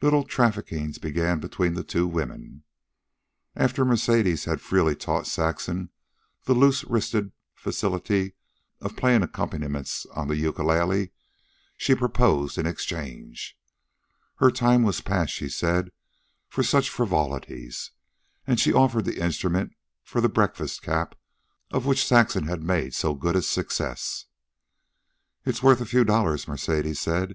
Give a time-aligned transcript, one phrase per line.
[0.00, 2.62] Little traffickings began between the two women.
[3.56, 5.90] After Mercedes had freely taught Saxon
[6.44, 8.34] the loose wristed facility
[8.80, 11.10] of playing accompaniments on the ukulele,
[11.76, 13.58] she proposed an exchange.
[14.36, 15.90] Her time was past, she said,
[16.48, 17.90] for such frivolities,
[18.46, 21.16] and she offered the instrument for the breakfast cap
[21.72, 24.26] of which Saxon had made so good a success.
[25.44, 27.34] "It's worth a few dollars," Mercedes said.